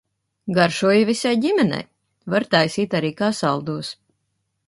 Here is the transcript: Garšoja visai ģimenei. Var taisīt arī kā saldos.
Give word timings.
Garšoja 0.57 1.03
visai 1.09 1.33
ģimenei. 1.43 1.83
Var 2.35 2.47
taisīt 2.55 2.97
arī 3.01 3.13
kā 3.23 3.31
saldos. 3.43 3.93